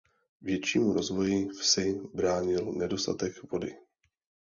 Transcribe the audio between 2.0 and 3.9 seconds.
bránil nedostatek vody.